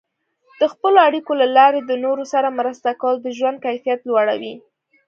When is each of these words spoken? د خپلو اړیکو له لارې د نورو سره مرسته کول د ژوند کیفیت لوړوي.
د 0.59 0.61
خپلو 0.73 0.97
اړیکو 1.07 1.31
له 1.41 1.47
لارې 1.57 1.79
د 1.83 1.91
نورو 2.05 2.23
سره 2.33 2.55
مرسته 2.59 2.89
کول 3.01 3.15
د 3.21 3.27
ژوند 3.37 3.57
کیفیت 3.65 3.99
لوړوي. 4.09 4.53